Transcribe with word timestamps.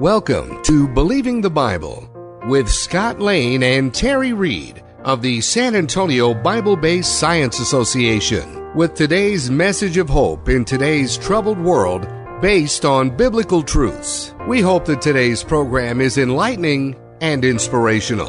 Welcome 0.00 0.62
to 0.64 0.86
Believing 0.86 1.40
the 1.40 1.48
Bible 1.48 2.06
with 2.48 2.68
Scott 2.68 3.18
Lane 3.18 3.62
and 3.62 3.94
Terry 3.94 4.34
Reed 4.34 4.84
of 5.04 5.22
the 5.22 5.40
San 5.40 5.74
Antonio 5.74 6.34
Bible 6.34 6.76
Based 6.76 7.18
Science 7.18 7.60
Association 7.60 8.74
with 8.74 8.92
today's 8.92 9.50
message 9.50 9.96
of 9.96 10.10
hope 10.10 10.50
in 10.50 10.66
today's 10.66 11.16
troubled 11.16 11.58
world 11.58 12.06
based 12.42 12.84
on 12.84 13.16
biblical 13.16 13.62
truths. 13.62 14.34
We 14.46 14.60
hope 14.60 14.84
that 14.84 15.00
today's 15.00 15.42
program 15.42 16.02
is 16.02 16.18
enlightening 16.18 16.94
and 17.22 17.42
inspirational. 17.42 18.28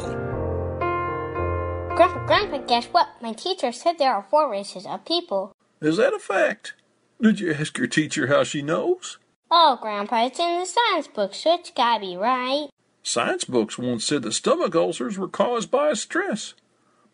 Grandpa, 1.94 2.24
Grandpa, 2.24 2.58
guess 2.66 2.86
what? 2.86 3.08
My 3.20 3.34
teacher 3.34 3.72
said 3.72 3.98
there 3.98 4.14
are 4.14 4.26
four 4.30 4.50
races 4.50 4.86
of 4.86 5.04
people. 5.04 5.52
Is 5.82 5.98
that 5.98 6.14
a 6.14 6.18
fact? 6.18 6.72
Did 7.20 7.40
you 7.40 7.52
ask 7.52 7.76
your 7.76 7.88
teacher 7.88 8.28
how 8.28 8.42
she 8.42 8.62
knows? 8.62 9.18
Oh, 9.50 9.78
Grandpa, 9.80 10.26
it's 10.26 10.38
in 10.38 10.60
the 10.60 10.66
science 10.66 11.08
book, 11.08 11.32
so 11.32 11.54
it's 11.54 11.70
gotta 11.70 12.00
be 12.00 12.16
right. 12.16 12.68
Science 13.02 13.44
books 13.44 13.78
once 13.78 14.04
said 14.04 14.22
that 14.22 14.32
stomach 14.32 14.74
ulcers 14.74 15.16
were 15.16 15.28
caused 15.28 15.70
by 15.70 15.94
stress, 15.94 16.52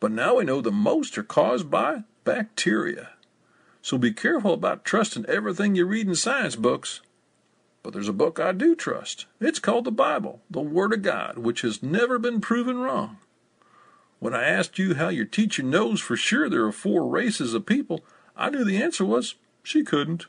but 0.01 0.11
now 0.11 0.37
we 0.37 0.45
know 0.45 0.61
the 0.61 0.73
most 0.73 1.17
are 1.17 1.23
caused 1.23 1.71
by 1.71 2.03
bacteria. 2.25 3.11
So 3.83 3.99
be 3.99 4.13
careful 4.13 4.53
about 4.53 4.85
trusting 4.85 5.27
everything 5.27 5.77
you 5.77 5.87
read 5.87 6.09
in 6.09 6.17
science 6.17 6.57
books. 6.57 7.03
But 7.85 7.93
there's 7.93 8.09
a 8.09 8.15
book 8.15 8.41
I 8.41 8.51
do 8.51 8.75
trust. 8.75 9.27
It's 9.41 9.61
called 9.61 9.85
the 9.85 9.93
Bible, 9.93 10.41
the 10.51 10.61
Word 10.61 10.93
of 10.93 11.03
God, 11.03 11.39
which 11.39 11.61
has 11.61 11.83
never 11.83 12.19
been 12.19 12.41
proven 12.41 12.79
wrong. 12.79 13.19
When 14.19 14.35
I 14.35 14.45
asked 14.45 14.79
you 14.79 14.95
how 14.95 15.11
your 15.11 15.27
teacher 15.27 15.63
knows 15.63 16.01
for 16.01 16.17
sure 16.17 16.49
there 16.49 16.65
are 16.65 16.73
four 16.73 17.07
races 17.07 17.55
of 17.55 17.67
people, 17.67 18.03
I 18.37 18.51
knew 18.51 18.65
the 18.65 18.83
answer 18.83 19.05
was 19.05 19.35
she 19.63 19.85
couldn't. 19.85 20.27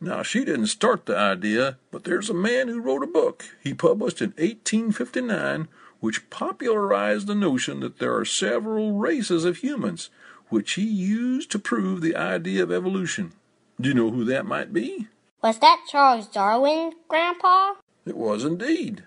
Now, 0.00 0.22
she 0.22 0.44
didn't 0.44 0.66
start 0.66 1.06
the 1.06 1.16
idea, 1.16 1.78
but 1.90 2.04
there's 2.04 2.28
a 2.28 2.34
man 2.34 2.68
who 2.68 2.80
wrote 2.80 3.02
a 3.02 3.06
book 3.06 3.46
he 3.62 3.72
published 3.72 4.20
in 4.20 4.30
1859 4.30 5.68
which 6.00 6.28
popularized 6.30 7.26
the 7.26 7.34
notion 7.34 7.80
that 7.80 7.98
there 7.98 8.14
are 8.14 8.24
several 8.24 8.92
races 8.92 9.44
of 9.44 9.58
humans, 9.58 10.10
which 10.48 10.74
he 10.74 10.84
used 10.84 11.50
to 11.50 11.58
prove 11.58 12.00
the 12.00 12.14
idea 12.14 12.62
of 12.62 12.70
evolution. 12.70 13.32
Do 13.80 13.88
you 13.88 13.94
know 13.94 14.10
who 14.10 14.24
that 14.24 14.46
might 14.46 14.72
be? 14.72 15.08
Was 15.42 15.58
that 15.60 15.84
Charles 15.88 16.26
Darwin, 16.26 16.92
Grandpa? 17.08 17.74
It 18.04 18.16
was 18.16 18.44
indeed. 18.44 19.04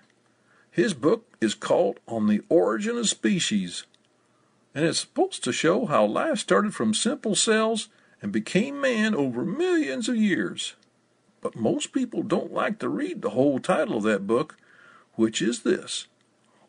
His 0.70 0.94
book 0.94 1.36
is 1.40 1.54
called 1.54 2.00
On 2.06 2.26
the 2.26 2.42
Origin 2.48 2.98
of 2.98 3.08
Species, 3.08 3.84
and 4.74 4.84
it's 4.84 5.00
supposed 5.00 5.42
to 5.44 5.52
show 5.52 5.86
how 5.86 6.04
life 6.04 6.38
started 6.38 6.74
from 6.74 6.94
simple 6.94 7.34
cells 7.34 7.88
and 8.22 8.30
became 8.30 8.80
man 8.80 9.14
over 9.14 9.44
millions 9.44 10.08
of 10.08 10.16
years. 10.16 10.74
But 11.40 11.56
most 11.56 11.92
people 11.92 12.22
don't 12.22 12.52
like 12.52 12.78
to 12.80 12.88
read 12.88 13.22
the 13.22 13.30
whole 13.30 13.58
title 13.58 13.96
of 13.96 14.02
that 14.04 14.26
book, 14.26 14.56
which 15.14 15.40
is 15.40 15.62
this 15.62 16.06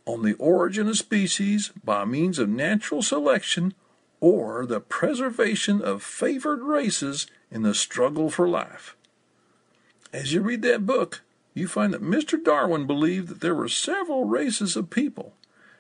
On 0.06 0.24
the 0.24 0.34
Origin 0.36 0.88
of 0.88 0.98
Species 0.98 1.72
by 1.84 2.06
Means 2.06 2.40
of 2.40 2.50
Natural 2.50 3.02
Selection 3.02 3.74
or 4.20 4.66
the 4.66 4.80
Preservation 4.80 5.82
of 5.82 6.04
Favored 6.04 6.62
Races 6.62 7.28
in 7.50 7.64
the 7.64 7.74
Struggle 7.74 8.30
for 8.30 8.48
Life. 8.48 8.96
As 10.14 10.34
you 10.34 10.42
read 10.42 10.62
that 10.62 10.86
book, 10.86 11.22
you 11.54 11.68
find 11.68 11.94
that 11.94 12.04
Mr. 12.04 12.42
Darwin 12.42 12.86
believed 12.86 13.28
that 13.28 13.42
there 13.42 13.56
were 13.56 13.68
several 13.68 14.26
races 14.26 14.76
of 14.76 14.90
people, 14.90 15.34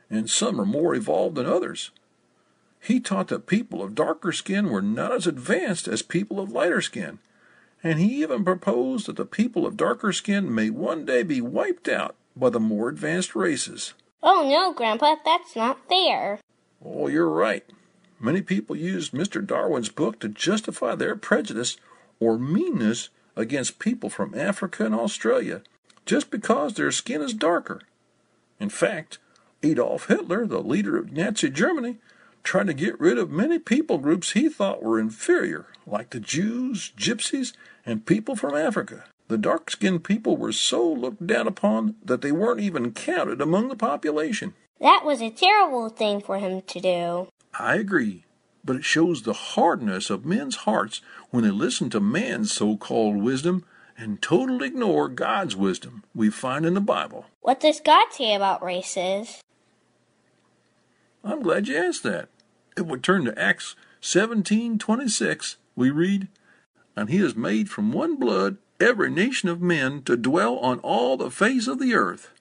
and 0.09 0.29
some 0.29 0.59
are 0.59 0.65
more 0.65 0.95
evolved 0.95 1.35
than 1.35 1.45
others. 1.45 1.91
He 2.79 2.99
taught 2.99 3.27
that 3.27 3.45
people 3.45 3.83
of 3.83 3.95
darker 3.95 4.31
skin 4.31 4.69
were 4.69 4.81
not 4.81 5.13
as 5.13 5.27
advanced 5.27 5.87
as 5.87 6.01
people 6.01 6.39
of 6.39 6.51
lighter 6.51 6.81
skin, 6.81 7.19
and 7.83 7.99
he 7.99 8.21
even 8.21 8.43
proposed 8.43 9.07
that 9.07 9.15
the 9.15 9.25
people 9.25 9.65
of 9.65 9.77
darker 9.77 10.13
skin 10.13 10.53
may 10.53 10.69
one 10.69 11.05
day 11.05 11.23
be 11.23 11.41
wiped 11.41 11.87
out 11.87 12.15
by 12.35 12.49
the 12.49 12.59
more 12.59 12.89
advanced 12.89 13.35
races. 13.35 13.93
Oh 14.23 14.47
no, 14.47 14.73
Grandpa, 14.73 15.15
that's 15.25 15.55
not 15.55 15.79
fair. 15.89 16.39
Oh, 16.83 17.07
you're 17.07 17.29
right. 17.29 17.65
Many 18.19 18.41
people 18.41 18.75
used 18.75 19.13
Mr. 19.13 19.45
Darwin's 19.45 19.89
book 19.89 20.19
to 20.19 20.29
justify 20.29 20.95
their 20.95 21.15
prejudice 21.15 21.77
or 22.19 22.37
meanness 22.37 23.09
against 23.35 23.79
people 23.79 24.09
from 24.09 24.37
Africa 24.37 24.85
and 24.85 24.93
Australia 24.93 25.61
just 26.05 26.29
because 26.29 26.73
their 26.73 26.91
skin 26.91 27.21
is 27.21 27.33
darker. 27.33 27.81
In 28.59 28.69
fact, 28.69 29.17
Adolf 29.63 30.07
Hitler, 30.07 30.45
the 30.45 30.61
leader 30.61 30.97
of 30.97 31.11
Nazi 31.11 31.49
Germany, 31.49 31.97
tried 32.43 32.67
to 32.67 32.73
get 32.73 32.99
rid 32.99 33.17
of 33.17 33.29
many 33.29 33.59
people 33.59 33.97
groups 33.97 34.31
he 34.31 34.49
thought 34.49 34.83
were 34.83 34.99
inferior, 34.99 35.67
like 35.85 36.09
the 36.09 36.19
Jews, 36.19 36.91
gypsies, 36.97 37.53
and 37.85 38.05
people 38.05 38.35
from 38.35 38.55
Africa. 38.55 39.05
The 39.27 39.37
dark 39.37 39.71
skinned 39.71 40.03
people 40.03 40.35
were 40.35 40.51
so 40.51 40.85
looked 40.91 41.25
down 41.25 41.47
upon 41.47 41.95
that 42.03 42.21
they 42.21 42.31
weren't 42.31 42.59
even 42.59 42.91
counted 42.91 43.41
among 43.41 43.69
the 43.69 43.75
population. 43.75 44.53
That 44.79 45.03
was 45.05 45.21
a 45.21 45.29
terrible 45.29 45.89
thing 45.89 46.21
for 46.21 46.37
him 46.37 46.63
to 46.63 46.79
do. 46.79 47.27
I 47.57 47.75
agree, 47.75 48.25
but 48.65 48.75
it 48.75 48.83
shows 48.83 49.21
the 49.21 49.33
hardness 49.33 50.09
of 50.09 50.25
men's 50.25 50.57
hearts 50.57 51.01
when 51.29 51.43
they 51.43 51.51
listen 51.51 51.89
to 51.91 51.99
man's 51.99 52.51
so 52.51 52.75
called 52.77 53.17
wisdom 53.17 53.63
and 53.97 54.21
totally 54.21 54.67
ignore 54.67 55.07
God's 55.07 55.55
wisdom 55.55 56.03
we 56.15 56.29
find 56.29 56.65
in 56.65 56.73
the 56.73 56.81
Bible. 56.81 57.25
What 57.41 57.59
does 57.59 57.79
God 57.79 58.07
say 58.11 58.33
about 58.33 58.63
races? 58.63 59.41
I'm 61.23 61.41
glad 61.41 61.67
you 61.67 61.77
asked 61.77 62.03
that. 62.03 62.29
If 62.75 62.87
we 62.87 62.97
turn 62.99 63.25
to 63.25 63.39
Acts 63.39 63.75
17:26, 64.01 65.57
we 65.75 65.89
read, 65.89 66.27
"And 66.95 67.09
he 67.09 67.17
has 67.17 67.35
made 67.35 67.69
from 67.69 67.91
one 67.91 68.15
blood 68.15 68.57
every 68.79 69.11
nation 69.11 69.47
of 69.49 69.61
men 69.61 70.01
to 70.03 70.17
dwell 70.17 70.57
on 70.57 70.79
all 70.79 71.17
the 71.17 71.29
face 71.29 71.67
of 71.67 71.79
the 71.79 71.93
earth." 71.93 72.31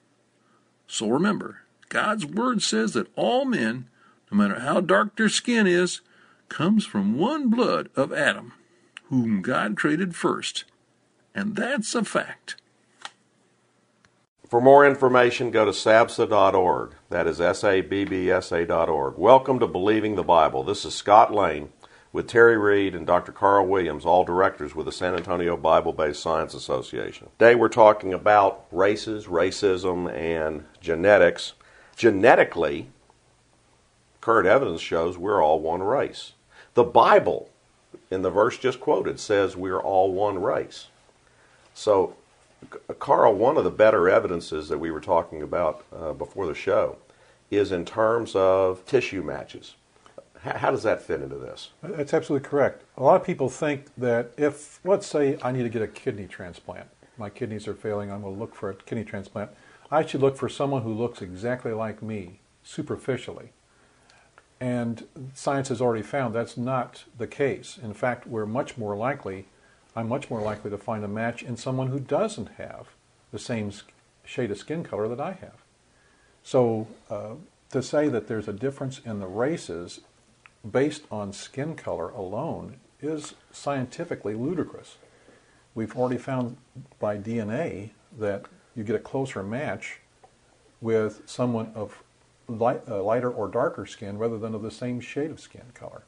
So 0.87 1.09
remember, 1.09 1.61
God's 1.89 2.25
word 2.25 2.63
says 2.63 2.93
that 2.93 3.11
all 3.15 3.45
men, 3.45 3.87
no 4.31 4.37
matter 4.37 4.59
how 4.61 4.81
dark 4.81 5.15
their 5.15 5.29
skin 5.29 5.67
is, 5.67 6.01
comes 6.49 6.85
from 6.85 7.17
one 7.17 7.49
blood 7.49 7.89
of 7.95 8.11
Adam, 8.11 8.53
whom 9.09 9.41
God 9.41 9.77
created 9.77 10.15
first. 10.15 10.65
And 11.35 11.55
that's 11.55 11.93
a 11.95 12.03
fact. 12.03 12.60
For 14.51 14.59
more 14.59 14.85
information, 14.85 15.49
go 15.49 15.63
to 15.63 15.71
sabsa.org. 15.71 16.95
That 17.09 17.25
is 17.25 17.39
S 17.39 17.63
A 17.63 17.79
B 17.79 18.03
B 18.03 18.29
S 18.29 18.51
A.org. 18.51 19.17
Welcome 19.17 19.59
to 19.59 19.65
Believing 19.65 20.15
the 20.15 20.23
Bible. 20.23 20.61
This 20.61 20.83
is 20.83 20.93
Scott 20.93 21.33
Lane 21.33 21.69
with 22.11 22.27
Terry 22.27 22.57
Reed 22.57 22.93
and 22.93 23.07
Dr. 23.07 23.31
Carl 23.31 23.65
Williams, 23.65 24.05
all 24.05 24.25
directors 24.25 24.75
with 24.75 24.87
the 24.87 24.91
San 24.91 25.15
Antonio 25.15 25.55
Bible 25.55 25.93
Based 25.93 26.21
Science 26.21 26.53
Association. 26.53 27.29
Today 27.39 27.55
we're 27.55 27.69
talking 27.69 28.13
about 28.13 28.65
races, 28.73 29.27
racism, 29.27 30.13
and 30.13 30.65
genetics. 30.81 31.53
Genetically, 31.95 32.89
current 34.19 34.49
evidence 34.49 34.81
shows 34.81 35.17
we're 35.17 35.41
all 35.41 35.61
one 35.61 35.81
race. 35.81 36.33
The 36.73 36.83
Bible, 36.83 37.49
in 38.09 38.21
the 38.21 38.29
verse 38.29 38.57
just 38.57 38.81
quoted, 38.81 39.17
says 39.17 39.55
we're 39.55 39.79
all 39.79 40.11
one 40.11 40.41
race. 40.41 40.87
So, 41.73 42.17
Carl, 42.99 43.33
one 43.33 43.57
of 43.57 43.63
the 43.63 43.71
better 43.71 44.09
evidences 44.09 44.69
that 44.69 44.77
we 44.77 44.91
were 44.91 45.01
talking 45.01 45.41
about 45.41 45.83
uh, 45.95 46.13
before 46.13 46.45
the 46.45 46.55
show 46.55 46.97
is 47.49 47.71
in 47.71 47.85
terms 47.85 48.35
of 48.35 48.85
tissue 48.85 49.21
matches. 49.21 49.75
H- 50.45 50.55
how 50.55 50.71
does 50.71 50.83
that 50.83 51.01
fit 51.01 51.21
into 51.21 51.37
this? 51.37 51.71
That's 51.81 52.13
absolutely 52.13 52.47
correct. 52.47 52.83
A 52.97 53.03
lot 53.03 53.19
of 53.19 53.25
people 53.25 53.49
think 53.49 53.87
that 53.97 54.31
if, 54.37 54.79
let's 54.83 55.07
say, 55.07 55.37
I 55.41 55.51
need 55.51 55.63
to 55.63 55.69
get 55.69 55.81
a 55.81 55.87
kidney 55.87 56.27
transplant, 56.27 56.87
my 57.17 57.29
kidneys 57.29 57.67
are 57.67 57.73
failing, 57.73 58.11
I'm 58.11 58.21
going 58.21 58.33
to 58.33 58.39
look 58.39 58.55
for 58.55 58.69
a 58.69 58.75
kidney 58.75 59.03
transplant. 59.03 59.51
I 59.91 60.05
should 60.05 60.21
look 60.21 60.37
for 60.37 60.47
someone 60.47 60.83
who 60.83 60.93
looks 60.93 61.21
exactly 61.21 61.73
like 61.73 62.01
me, 62.01 62.39
superficially. 62.63 63.49
And 64.59 65.07
science 65.33 65.69
has 65.69 65.81
already 65.81 66.03
found 66.03 66.33
that's 66.33 66.55
not 66.55 67.03
the 67.17 67.27
case. 67.27 67.79
In 67.81 67.93
fact, 67.93 68.27
we're 68.27 68.45
much 68.45 68.77
more 68.77 68.95
likely, 68.95 69.47
I'm 69.95 70.07
much 70.07 70.29
more 70.29 70.41
likely 70.41 70.71
to 70.71 70.77
find 70.77 71.03
a 71.03 71.07
match 71.07 71.43
in 71.43 71.57
someone 71.57 71.87
who 71.87 71.99
doesn't 71.99 72.49
have 72.57 72.87
the 73.31 73.39
same 73.39 73.71
shade 74.23 74.51
of 74.51 74.57
skin 74.57 74.83
color 74.83 75.07
that 75.07 75.19
I 75.19 75.33
have. 75.33 75.63
So 76.43 76.87
uh, 77.09 77.35
to 77.71 77.83
say 77.83 78.07
that 78.07 78.27
there's 78.27 78.47
a 78.47 78.53
difference 78.53 78.99
in 79.05 79.19
the 79.19 79.27
races 79.27 80.01
based 80.69 81.03
on 81.11 81.33
skin 81.33 81.75
color 81.75 82.09
alone 82.09 82.77
is 83.01 83.33
scientifically 83.51 84.33
ludicrous. 84.33 84.97
We've 85.73 85.95
already 85.95 86.17
found 86.17 86.57
by 86.99 87.17
DNA 87.17 87.91
that 88.17 88.45
you 88.75 88.83
get 88.83 88.95
a 88.95 88.99
closer 88.99 89.43
match 89.43 89.99
with 90.81 91.21
someone 91.25 91.71
of 91.75 92.03
light, 92.47 92.81
uh, 92.87 93.01
lighter 93.01 93.31
or 93.31 93.47
darker 93.47 93.85
skin 93.85 94.17
rather 94.17 94.37
than 94.37 94.53
of 94.53 94.61
the 94.61 94.71
same 94.71 94.99
shade 94.99 95.31
of 95.31 95.39
skin 95.39 95.65
color. 95.73 96.03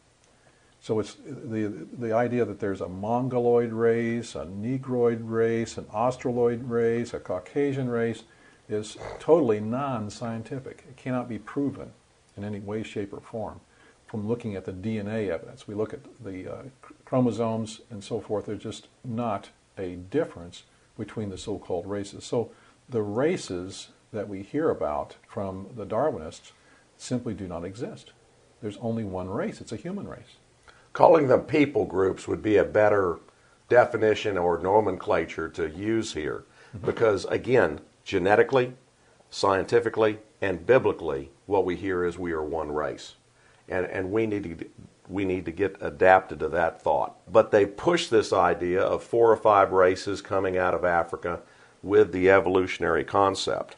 So 0.83 1.00
it's 1.00 1.15
the 1.25 1.88
the 1.97 2.12
idea 2.12 2.44
that 2.44 2.59
there's 2.59 2.81
a 2.81 2.89
Mongoloid 2.89 3.71
race, 3.71 4.35
a 4.35 4.44
Negroid 4.44 5.21
race, 5.21 5.77
an 5.77 5.85
Australoid 5.85 6.69
race, 6.69 7.13
a 7.13 7.21
Caucasian 7.21 7.88
race 7.88 8.24
is 8.68 8.97
totally 9.18 9.62
non-scientific. 9.62 10.83
It 10.89 10.97
cannot 10.97 11.30
be 11.30 11.39
proven 11.39 11.94
in 12.35 12.44
any 12.44 12.59
way, 12.59 12.83
shape, 12.83 13.13
or 13.13 13.21
form 13.21 13.62
from 14.07 14.27
looking 14.27 14.57
at 14.57 14.65
the 14.65 14.74
DNA 14.74 15.30
evidence. 15.30 15.69
We 15.69 15.74
look 15.74 15.94
at 15.94 16.01
the 16.21 16.53
uh, 16.53 16.63
chromosomes 17.06 17.80
and 17.89 18.03
so 18.03 18.19
forth. 18.19 18.47
There's 18.47 18.62
just 18.62 18.89
not 19.06 19.51
a 19.77 19.95
difference 19.95 20.63
between 20.97 21.30
the 21.30 21.38
so-called 21.38 21.85
races. 21.85 22.25
So 22.25 22.51
the 22.89 23.01
races 23.01 23.88
that 24.12 24.27
we 24.27 24.44
hear 24.44 24.69
about 24.69 25.15
from 25.30 25.68
the 25.77 25.85
Darwinists 25.85 26.51
simply 26.97 27.33
do 27.33 27.47
not 27.47 27.63
exist. 27.63 28.12
There's 28.62 28.77
only 28.81 29.06
one 29.06 29.30
race. 29.30 29.62
It's 29.62 29.71
a 29.71 29.77
human 29.77 30.09
race. 30.09 30.35
Calling 30.94 31.28
them 31.28 31.42
people 31.42 31.86
groups 31.86 32.28
would 32.28 32.42
be 32.42 32.57
a 32.57 32.63
better 32.63 33.19
definition 33.68 34.38
or 34.38 34.60
nomenclature 34.60 35.50
to 35.50 35.69
use 35.69 36.13
here. 36.13 36.45
Because, 36.86 37.25
again, 37.25 37.81
genetically, 38.04 38.74
scientifically, 39.30 40.19
and 40.42 40.66
biblically, 40.66 41.31
what 41.45 41.66
we 41.66 41.75
hear 41.75 42.06
is 42.06 42.18
we 42.18 42.31
are 42.31 42.44
one 42.44 42.72
race. 42.72 43.16
And, 43.68 43.86
and 43.88 44.12
we, 44.12 44.28
need 44.28 44.60
to, 44.60 44.66
we 45.07 45.25
need 45.25 45.45
to 45.45 45.51
get 45.51 45.78
adapted 45.81 46.40
to 46.40 46.50
that 46.50 46.81
thought. 46.81 47.16
But 47.31 47.51
they 47.51 47.66
push 47.66 48.07
this 48.07 48.31
idea 48.31 48.81
of 48.81 49.04
four 49.04 49.31
or 49.31 49.38
five 49.38 49.72
races 49.72 50.22
coming 50.22 50.57
out 50.57 50.74
of 50.74 50.86
Africa 50.86 51.42
with 51.81 52.12
the 52.12 52.30
evolutionary 52.30 53.04
concept. 53.04 53.78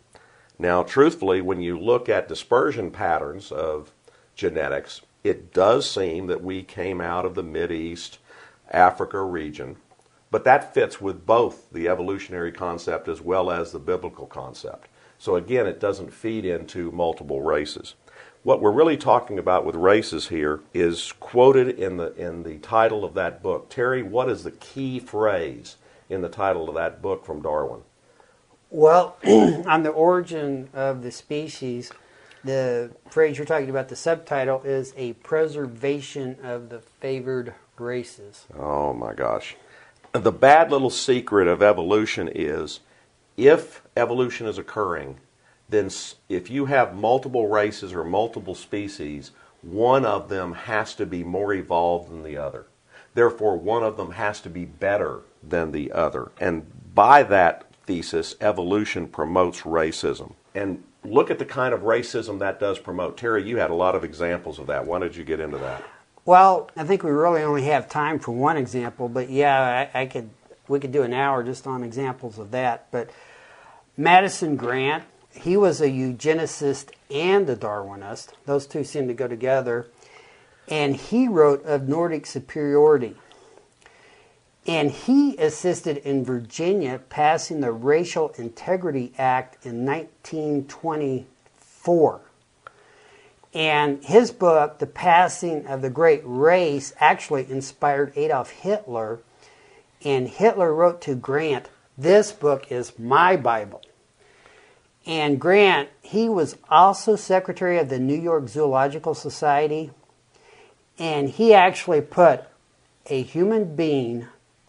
Now, 0.57 0.83
truthfully, 0.83 1.41
when 1.41 1.61
you 1.61 1.77
look 1.77 2.09
at 2.09 2.27
dispersion 2.27 2.91
patterns 2.91 3.51
of 3.51 3.91
genetics, 4.35 5.01
it 5.25 5.53
does 5.53 5.89
seem 5.89 6.27
that 6.27 6.43
we 6.43 6.61
came 6.61 7.01
out 7.01 7.25
of 7.25 7.33
the 7.33 7.71
East 7.71 8.19
Africa 8.69 9.23
region, 9.23 9.77
but 10.29 10.43
that 10.43 10.71
fits 10.73 11.01
with 11.01 11.25
both 11.25 11.71
the 11.71 11.87
evolutionary 11.87 12.51
concept 12.51 13.07
as 13.07 13.21
well 13.21 13.49
as 13.49 13.71
the 13.71 13.79
biblical 13.79 14.27
concept. 14.27 14.87
So 15.17 15.35
again, 15.35 15.65
it 15.65 15.79
doesn't 15.79 16.13
feed 16.13 16.45
into 16.45 16.91
multiple 16.91 17.41
races. 17.41 17.95
What 18.43 18.61
we're 18.61 18.71
really 18.71 18.97
talking 18.97 19.39
about 19.39 19.65
with 19.65 19.73
races 19.73 20.27
here 20.27 20.59
is 20.75 21.11
quoted 21.13 21.79
in 21.79 21.97
the 21.97 22.13
in 22.13 22.43
the 22.43 22.59
title 22.59 23.03
of 23.03 23.15
that 23.15 23.41
book. 23.41 23.69
Terry, 23.69 24.03
what 24.03 24.29
is 24.29 24.43
the 24.43 24.51
key 24.51 24.99
phrase 24.99 25.77
in 26.07 26.21
the 26.21 26.29
title 26.29 26.69
of 26.69 26.75
that 26.75 27.01
book 27.01 27.25
from 27.25 27.41
Darwin? 27.41 27.81
Well, 28.69 29.17
on 29.25 29.81
the 29.81 29.89
origin 29.89 30.69
of 30.73 31.01
the 31.01 31.11
species, 31.11 31.91
the 32.45 32.91
phrase 33.09 33.37
you're 33.37 33.45
talking 33.45 33.69
about, 33.69 33.89
the 33.89 33.95
subtitle, 33.95 34.61
is 34.63 34.93
a 34.95 35.13
preservation 35.13 36.37
of 36.43 36.69
the 36.69 36.79
favored 36.79 37.53
races. 37.77 38.45
Oh 38.57 38.93
my 38.93 39.13
gosh. 39.13 39.55
The 40.13 40.31
bad 40.31 40.71
little 40.71 40.89
secret 40.89 41.47
of 41.47 41.61
evolution 41.61 42.29
is 42.33 42.79
if 43.35 43.81
evolution 43.97 44.47
is 44.47 44.57
occurring, 44.57 45.17
then 45.67 45.89
if 46.29 46.49
you 46.49 46.65
have 46.67 46.95
multiple 46.95 47.47
races 47.47 47.91
or 47.91 48.03
multiple 48.03 48.55
species, 48.55 49.31
one 49.61 50.05
of 50.05 50.29
them 50.29 50.53
has 50.53 50.93
to 50.95 51.05
be 51.05 51.23
more 51.23 51.53
evolved 51.53 52.09
than 52.11 52.23
the 52.23 52.37
other. 52.37 52.67
Therefore, 53.15 53.57
one 53.57 53.83
of 53.83 53.97
them 53.97 54.11
has 54.11 54.39
to 54.41 54.49
be 54.49 54.65
better 54.65 55.21
than 55.41 55.71
the 55.71 55.91
other. 55.91 56.31
And 56.39 56.71
by 56.93 57.23
that 57.23 57.65
thesis, 57.85 58.35
evolution 58.39 59.07
promotes 59.07 59.61
racism. 59.61 60.33
And 60.53 60.83
look 61.05 61.31
at 61.31 61.39
the 61.39 61.45
kind 61.45 61.73
of 61.73 61.81
racism 61.81 62.39
that 62.39 62.59
does 62.59 62.79
promote. 62.79 63.17
Terry, 63.17 63.47
you 63.47 63.57
had 63.57 63.69
a 63.69 63.75
lot 63.75 63.95
of 63.95 64.03
examples 64.03 64.59
of 64.59 64.67
that. 64.67 64.85
Why 64.85 64.99
did 64.99 65.15
you 65.15 65.23
get 65.23 65.39
into 65.39 65.57
that? 65.57 65.83
Well, 66.25 66.71
I 66.75 66.83
think 66.83 67.03
we 67.03 67.11
really 67.11 67.43
only 67.43 67.63
have 67.63 67.87
time 67.87 68.19
for 68.19 68.31
one 68.31 68.57
example, 68.57 69.07
but 69.07 69.29
yeah, 69.29 69.89
I, 69.93 70.01
I 70.01 70.05
could 70.07 70.29
we 70.67 70.79
could 70.79 70.91
do 70.91 71.03
an 71.03 71.13
hour 71.13 71.43
just 71.43 71.67
on 71.67 71.83
examples 71.83 72.39
of 72.39 72.51
that. 72.51 72.87
But 72.91 73.11
Madison 73.97 74.55
Grant, 74.55 75.03
he 75.31 75.55
was 75.57 75.81
a 75.81 75.87
eugenicist 75.87 76.89
and 77.11 77.47
a 77.49 77.55
Darwinist. 77.55 78.29
Those 78.45 78.65
two 78.65 78.83
seem 78.83 79.07
to 79.07 79.13
go 79.13 79.27
together. 79.27 79.87
And 80.67 80.95
he 80.95 81.27
wrote 81.27 81.63
of 81.65 81.87
Nordic 81.87 82.25
superiority. 82.25 83.15
And 84.67 84.89
he 84.89 85.37
assisted 85.37 85.97
in 85.97 86.25
Virginia 86.25 86.99
passing 87.09 87.61
the 87.61 87.71
Racial 87.71 88.33
Integrity 88.37 89.13
Act 89.17 89.65
in 89.65 89.85
1924. 89.85 92.21
And 93.53 94.03
his 94.03 94.31
book, 94.31 94.79
The 94.79 94.87
Passing 94.87 95.67
of 95.67 95.83
the 95.83 95.89
Great 95.89 96.21
Race, 96.25 96.93
actually 96.99 97.49
inspired 97.49 98.11
Adolf 98.15 98.49
Hitler. 98.49 99.19
And 100.03 100.27
Hitler 100.27 100.73
wrote 100.73 100.99
to 101.01 101.15
Grant, 101.15 101.69
This 101.97 102.31
book 102.31 102.71
is 102.71 102.97
my 102.97 103.35
Bible. 103.37 103.81
And 105.05 105.39
Grant, 105.39 105.89
he 106.01 106.27
was 106.27 106.57
also 106.69 107.15
secretary 107.15 107.77
of 107.77 107.89
the 107.89 107.99
New 107.99 108.19
York 108.19 108.49
Zoological 108.49 109.13
Society. 109.13 109.91
And 110.97 111.29
he 111.29 111.53
actually 111.53 112.01
put 112.01 112.45
a 113.05 113.21
human 113.21 113.75
being 113.75 114.25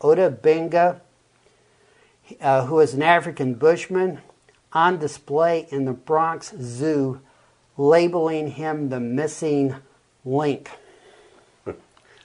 Ota 0.06 0.31
Benga, 0.31 1.00
uh, 2.41 2.67
who 2.67 2.79
is 2.79 2.94
an 2.94 3.03
African 3.03 3.55
bushman, 3.55 4.20
on 4.73 4.99
display 5.00 5.67
in 5.70 5.85
the 5.85 5.93
Bronx 5.93 6.55
Zoo, 6.61 7.20
labeling 7.76 8.53
him 8.53 8.88
the 8.88 9.00
missing 9.00 9.75
link. 10.25 10.70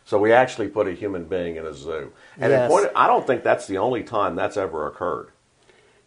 So 0.04 0.18
we 0.20 0.34
actually 0.34 0.68
put 0.68 0.88
a 0.90 0.92
human 0.92 1.24
being 1.24 1.56
in 1.56 1.66
a 1.66 1.74
zoo. 1.74 2.12
And 2.38 2.52
Yes. 2.52 2.70
point, 2.70 2.90
I 2.94 3.08
don't 3.08 3.26
think 3.26 3.44
that's 3.44 3.66
the 3.68 3.78
only 3.78 4.04
time 4.04 4.36
that's 4.36 4.58
ever 4.58 4.86
occurred. 4.88 5.30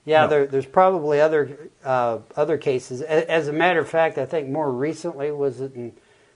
Yeah, 0.04 0.22
No. 0.22 0.28
there, 0.28 0.46
there's 0.46 0.66
probably 0.66 1.22
other 1.22 1.70
uh, 1.82 2.18
other 2.36 2.58
cases. 2.58 3.00
As 3.00 3.48
a 3.48 3.52
matter 3.54 3.80
of 3.80 3.88
fact, 3.88 4.18
I 4.18 4.26
think 4.26 4.50
more 4.50 4.70
recently 4.70 5.30
was 5.30 5.62
it 5.62 5.74
in 5.74 5.92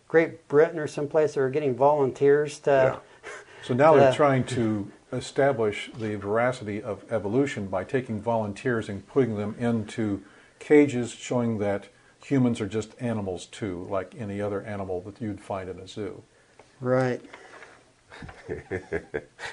Great 0.06 0.48
Britain 0.48 0.78
or 0.78 0.86
someplace 0.86 1.34
they 1.34 1.42
were 1.42 1.50
getting 1.50 1.74
volunteers 1.76 2.58
to. 2.60 3.00
So 3.64 3.74
now 3.74 3.94
they're 3.96 4.08
Uh, 4.10 4.14
trying 4.14 4.44
to 4.44 4.90
establish 5.12 5.90
the 5.98 6.16
veracity 6.16 6.82
of 6.82 7.04
evolution 7.10 7.66
by 7.66 7.84
taking 7.84 8.20
volunteers 8.20 8.88
and 8.88 9.06
putting 9.06 9.36
them 9.36 9.54
into 9.58 10.22
cages 10.58 11.10
showing 11.10 11.58
that 11.58 11.88
humans 12.22 12.60
are 12.60 12.68
just 12.68 12.94
animals 13.00 13.46
too, 13.46 13.86
like 13.88 14.14
any 14.18 14.40
other 14.40 14.62
animal 14.62 15.00
that 15.02 15.20
you'd 15.20 15.40
find 15.40 15.68
in 15.68 15.78
a 15.78 15.88
zoo. 15.88 16.22
Right. 16.80 17.20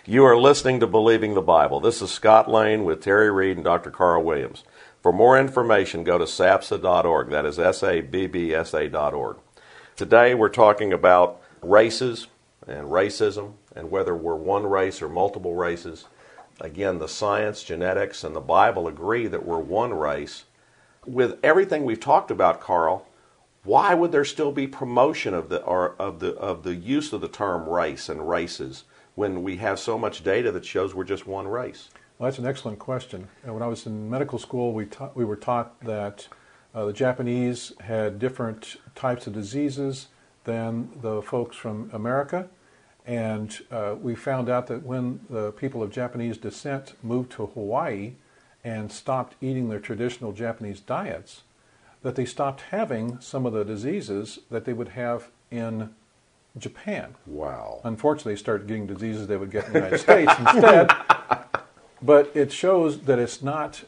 You 0.05 0.23
are 0.25 0.37
listening 0.37 0.79
to 0.79 0.87
Believing 0.87 1.33
the 1.33 1.41
Bible. 1.41 1.79
This 1.79 2.01
is 2.01 2.11
Scott 2.11 2.49
Lane 2.49 2.83
with 2.83 3.01
Terry 3.01 3.31
Reed 3.31 3.57
and 3.57 3.63
Dr. 3.63 3.91
Carl 3.91 4.23
Williams. 4.23 4.63
For 5.01 5.11
more 5.11 5.37
information, 5.37 6.03
go 6.03 6.17
to 6.17 6.25
sabsa.org. 6.25 7.29
That 7.29 7.45
is 7.45 7.59
S 7.59 7.83
A 7.83 8.01
B 8.01 8.27
B 8.27 8.53
S 8.53 8.73
A.org. 8.73 9.37
Today 9.95 10.33
we're 10.33 10.49
talking 10.49 10.93
about 10.93 11.41
races 11.61 12.27
and 12.67 12.87
racism 12.87 13.53
and 13.75 13.91
whether 13.91 14.15
we're 14.15 14.35
one 14.35 14.65
race 14.65 15.01
or 15.01 15.09
multiple 15.09 15.55
races. 15.55 16.05
Again, 16.61 16.99
the 16.99 17.07
science, 17.07 17.63
genetics, 17.63 18.23
and 18.23 18.35
the 18.35 18.41
Bible 18.41 18.87
agree 18.87 19.27
that 19.27 19.45
we're 19.45 19.59
one 19.59 19.93
race. 19.93 20.45
With 21.05 21.37
everything 21.43 21.83
we've 21.83 21.99
talked 21.99 22.31
about, 22.31 22.61
Carl, 22.61 23.07
why 23.63 23.93
would 23.93 24.11
there 24.11 24.25
still 24.25 24.51
be 24.51 24.67
promotion 24.67 25.33
of 25.33 25.49
the 25.49 25.61
or 25.63 25.95
of 25.99 26.19
the 26.19 26.33
of 26.35 26.63
the 26.63 26.75
use 26.75 27.11
of 27.13 27.21
the 27.21 27.27
term 27.27 27.67
race 27.67 28.09
and 28.09 28.29
races 28.29 28.83
when 29.15 29.43
we 29.43 29.57
have 29.57 29.79
so 29.79 29.97
much 29.97 30.23
data 30.23 30.51
that 30.51 30.65
shows 30.65 30.93
we're 30.93 31.03
just 31.03 31.27
one 31.27 31.47
race? 31.47 31.89
Well, 32.17 32.29
that's 32.29 32.39
an 32.39 32.45
excellent 32.45 32.79
question. 32.79 33.27
And 33.43 33.53
when 33.53 33.63
I 33.63 33.67
was 33.67 33.85
in 33.85 34.09
medical 34.09 34.39
school, 34.39 34.71
we, 34.71 34.85
ta- 34.85 35.11
we 35.15 35.25
were 35.25 35.35
taught 35.35 35.79
that 35.81 36.27
uh, 36.73 36.85
the 36.85 36.93
Japanese 36.93 37.73
had 37.81 38.19
different 38.19 38.77
types 38.95 39.27
of 39.27 39.33
diseases 39.33 40.07
than 40.45 40.89
the 41.01 41.21
folks 41.21 41.57
from 41.57 41.89
America. 41.91 42.47
And 43.05 43.57
uh, 43.71 43.95
we 44.01 44.15
found 44.15 44.49
out 44.49 44.67
that 44.67 44.83
when 44.83 45.19
the 45.29 45.51
people 45.51 45.83
of 45.83 45.91
Japanese 45.91 46.37
descent 46.37 46.93
moved 47.03 47.31
to 47.33 47.45
Hawaii 47.47 48.13
and 48.63 48.91
stopped 48.91 49.35
eating 49.41 49.69
their 49.69 49.79
traditional 49.79 50.31
Japanese 50.31 50.79
diets, 50.79 51.43
that 52.01 52.15
they 52.15 52.25
stopped 52.25 52.61
having 52.71 53.19
some 53.19 53.45
of 53.45 53.53
the 53.53 53.63
diseases 53.63 54.39
that 54.49 54.65
they 54.65 54.73
would 54.73 54.89
have 54.89 55.29
in 55.51 55.91
Japan. 56.57 57.15
Wow. 57.25 57.81
Unfortunately, 57.83 58.33
they 58.33 58.39
started 58.39 58.67
getting 58.67 58.87
diseases 58.87 59.27
they 59.27 59.37
would 59.37 59.51
get 59.51 59.67
in 59.67 59.73
the 59.73 59.79
United 59.79 59.99
States 59.99 60.33
instead. 60.39 60.91
But 62.01 62.35
it 62.35 62.51
shows 62.51 62.99
that 63.01 63.17
it's 63.17 63.41
not 63.41 63.83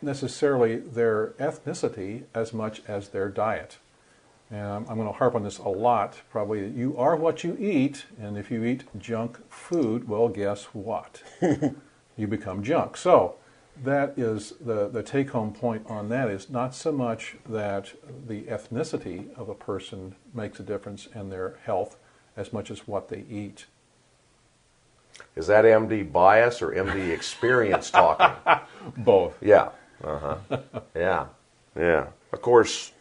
necessarily 0.00 0.76
their 0.76 1.28
ethnicity 1.40 2.24
as 2.32 2.52
much 2.52 2.80
as 2.86 3.08
their 3.08 3.28
diet. 3.28 3.78
And 4.50 4.60
I'm, 4.60 4.86
I'm 4.88 4.96
going 4.96 5.08
to 5.08 5.18
harp 5.18 5.34
on 5.34 5.42
this 5.42 5.58
a 5.58 5.68
lot, 5.68 6.20
probably. 6.30 6.68
You 6.68 6.96
are 6.96 7.16
what 7.16 7.42
you 7.42 7.56
eat, 7.58 8.06
and 8.20 8.38
if 8.38 8.50
you 8.50 8.64
eat 8.64 8.84
junk 8.98 9.38
food, 9.50 10.08
well, 10.08 10.28
guess 10.28 10.64
what? 10.66 11.22
you 12.16 12.26
become 12.26 12.62
junk. 12.62 12.96
So 12.96 13.36
that 13.82 14.14
is 14.16 14.54
the, 14.60 14.88
the 14.88 15.02
take 15.02 15.30
home 15.30 15.52
point 15.52 15.84
on 15.86 16.08
that 16.08 16.28
is 16.28 16.48
not 16.48 16.74
so 16.74 16.92
much 16.92 17.36
that 17.48 17.92
the 18.26 18.42
ethnicity 18.42 19.34
of 19.36 19.48
a 19.48 19.54
person 19.54 20.14
makes 20.32 20.60
a 20.60 20.62
difference 20.62 21.08
in 21.14 21.30
their 21.30 21.58
health 21.64 21.96
as 22.36 22.52
much 22.52 22.70
as 22.70 22.86
what 22.86 23.08
they 23.08 23.24
eat. 23.28 23.66
Is 25.34 25.46
that 25.46 25.64
MD 25.64 26.10
bias 26.10 26.62
or 26.62 26.72
MD 26.72 27.10
experience 27.10 27.90
talking? 27.90 28.60
Both. 28.98 29.36
Yeah. 29.42 29.70
Uh 30.04 30.18
huh. 30.18 30.58
yeah. 30.94 31.26
Yeah. 31.74 32.06
Of 32.32 32.42
course, 32.42 32.92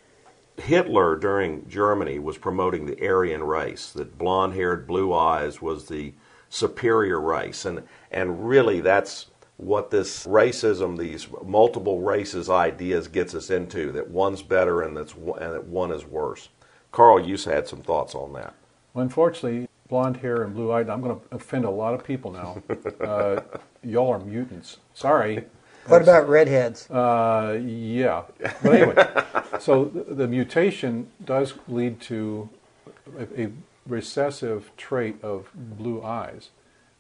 Hitler 0.58 1.16
during 1.16 1.68
Germany 1.68 2.20
was 2.20 2.38
promoting 2.38 2.86
the 2.86 3.06
Aryan 3.06 3.44
race, 3.44 3.92
that 3.92 4.18
blonde 4.18 4.54
haired, 4.54 4.88
blue 4.88 5.14
eyes 5.14 5.62
was 5.62 5.88
the 5.88 6.14
superior 6.50 7.20
race. 7.20 7.66
And, 7.66 7.84
and 8.12 8.48
really, 8.48 8.80
that's 8.80 9.28
what 9.58 9.90
this 9.90 10.26
racism, 10.26 10.98
these 10.98 11.28
multiple 11.44 12.02
races 12.02 12.50
ideas 12.50 13.08
gets 13.08 13.36
us 13.36 13.50
into 13.50 13.92
that 13.94 14.10
one's 14.10 14.42
better 14.42 14.82
and, 14.82 14.96
that's, 14.96 15.14
and 15.14 15.54
that 15.54 15.66
one 15.66 15.92
is 15.92 16.06
worse. 16.06 16.50
Carl, 16.92 17.20
you 17.20 17.38
had 17.38 17.68
some 17.68 17.82
thoughts 17.82 18.16
on 18.16 18.34
that. 18.34 18.54
Well, 18.94 19.04
unfortunately, 19.04 19.68
blonde 19.90 20.18
hair 20.18 20.44
and 20.44 20.54
blue 20.54 20.72
eyed, 20.72 20.90
I'm 20.90 21.02
going 21.02 21.20
to 21.20 21.36
offend 21.36 21.66
a 21.66 21.70
lot 21.70 21.94
of 21.94 22.04
people 22.04 22.32
now. 22.32 22.62
uh, 23.06 23.42
y'all 23.84 24.12
are 24.14 24.20
mutants. 24.20 24.78
Sorry. 24.94 25.46
What 25.88 26.02
about 26.02 26.28
redheads? 26.28 26.90
Uh, 26.90 27.60
yeah. 27.64 28.24
But 28.64 28.74
anyway, 28.74 29.24
so 29.60 29.86
the, 29.86 30.16
the, 30.16 30.28
mutation 30.28 31.12
does 31.24 31.54
lead 31.68 32.02
to 32.02 32.50
a, 33.18 33.42
a, 33.42 33.52
recessive 33.88 34.72
trait 34.78 35.24
of 35.24 35.52
blue 35.54 36.02
eyes. 36.02 36.50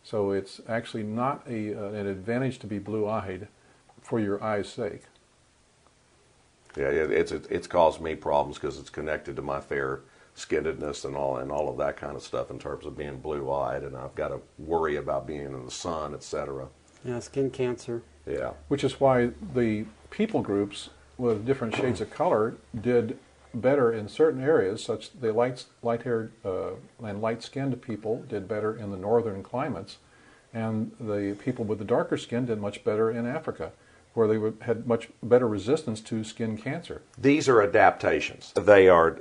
So 0.03 0.31
it's 0.31 0.61
actually 0.69 1.01
not 1.01 1.43
a, 1.49 1.73
uh, 1.73 1.89
an 1.93 2.05
advantage 2.05 2.59
to 2.59 2.67
be 2.67 2.77
blue 2.77 3.09
eyed 3.09 3.47
for 4.03 4.19
your 4.19 4.43
eyes' 4.43 4.69
sake. 4.69 5.01
Yeah, 6.77 6.89
it's 6.89 7.31
it's 7.31 7.67
caused 7.67 8.01
me 8.01 8.15
problems 8.15 8.57
because 8.57 8.77
it's 8.77 8.89
connected 8.89 9.37
to 9.37 9.41
my 9.41 9.61
fair 9.61 10.01
skinnedness 10.35 11.05
and 11.05 11.15
all 11.15 11.37
and 11.37 11.51
all 11.51 11.69
of 11.69 11.77
that 11.77 11.95
kind 11.95 12.15
of 12.15 12.21
stuff 12.21 12.51
in 12.51 12.59
terms 12.59 12.85
of 12.85 12.97
being 12.97 13.17
blue 13.17 13.51
eyed, 13.51 13.83
and 13.83 13.95
I've 13.95 14.13
got 14.15 14.27
to 14.27 14.41
worry 14.59 14.97
about 14.97 15.25
being 15.25 15.45
in 15.45 15.65
the 15.65 15.71
sun, 15.71 16.13
etc. 16.13 16.67
Yeah, 17.05 17.19
skin 17.19 17.51
cancer. 17.51 18.01
Yeah. 18.25 18.51
Which 18.67 18.83
is 18.83 18.99
why 18.99 19.29
the 19.53 19.85
people 20.09 20.41
groups 20.41 20.89
with 21.17 21.45
different 21.45 21.75
shades 21.75 22.01
of 22.01 22.09
color 22.09 22.55
did 22.79 23.17
better 23.53 23.93
in 23.93 24.09
certain 24.09 24.41
areas, 24.41 24.83
such 24.83 25.17
the 25.19 25.31
light, 25.31 25.65
light-haired 25.81 26.31
uh, 26.43 26.71
and 27.03 27.21
light-skinned 27.21 27.81
people 27.81 28.23
did 28.27 28.47
better 28.47 28.75
in 28.75 28.91
the 28.91 28.97
northern 28.97 29.43
climates, 29.43 29.97
and 30.53 30.91
the 30.99 31.37
people 31.39 31.63
with 31.63 31.79
the 31.79 31.85
darker 31.85 32.17
skin 32.17 32.45
did 32.45 32.59
much 32.59 32.83
better 32.83 33.09
in 33.11 33.25
Africa, 33.25 33.71
where 34.13 34.27
they 34.27 34.37
would, 34.37 34.57
had 34.61 34.87
much 34.87 35.09
better 35.23 35.47
resistance 35.47 36.01
to 36.01 36.23
skin 36.23 36.57
cancer. 36.57 37.01
These 37.17 37.47
are 37.47 37.61
adaptations. 37.61 38.51
They 38.55 38.89
are 38.89 39.19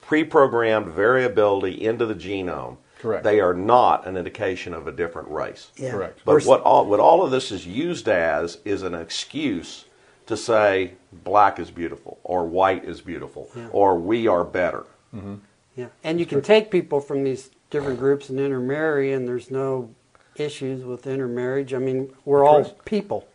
pre-programmed 0.00 0.88
variability 0.88 1.84
into 1.84 2.06
the 2.06 2.14
genome 2.14 2.78
Correct. 3.02 3.24
They 3.24 3.40
are 3.40 3.52
not 3.52 4.06
an 4.06 4.16
indication 4.16 4.72
of 4.72 4.86
a 4.86 4.92
different 4.92 5.28
race. 5.28 5.72
Yeah. 5.76 5.90
Correct. 5.90 6.20
But 6.24 6.44
what 6.44 6.60
all, 6.60 6.86
what 6.86 7.00
all 7.00 7.24
of 7.24 7.32
this 7.32 7.50
is 7.50 7.66
used 7.66 8.08
as 8.08 8.58
is 8.64 8.82
an 8.82 8.94
excuse 8.94 9.86
to 10.26 10.36
say 10.36 10.94
black 11.24 11.58
is 11.58 11.72
beautiful 11.72 12.20
or 12.22 12.46
white 12.46 12.84
is 12.84 13.00
beautiful 13.00 13.50
Yeah. 13.56 13.66
or 13.72 13.98
we 13.98 14.28
are 14.28 14.44
better. 14.44 14.86
Mm-hmm. 15.12 15.34
Yeah, 15.74 15.88
and 16.04 16.20
you 16.20 16.26
can 16.26 16.42
take 16.42 16.70
people 16.70 17.00
from 17.00 17.24
these 17.24 17.50
different 17.70 17.98
groups 17.98 18.28
and 18.28 18.38
intermarry, 18.38 19.12
and 19.12 19.26
there's 19.26 19.50
no 19.50 19.90
issues 20.36 20.84
with 20.84 21.06
intermarriage. 21.06 21.74
I 21.74 21.78
mean, 21.78 22.12
we're 22.24 22.44
all 22.44 22.64
people. 22.84 23.26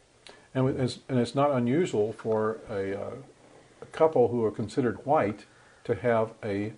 And 0.54 0.80
it's, 0.80 1.00
and 1.10 1.20
it's 1.20 1.36
not 1.36 1.52
unusual 1.52 2.14
for 2.14 2.60
a, 2.70 2.98
uh, 3.00 3.12
a 3.82 3.86
couple 3.88 4.30
who 4.30 4.46
are 4.46 4.52
considered 4.52 5.06
white 5.06 5.46
to 5.84 5.96
have 5.96 6.32
a 6.44 6.74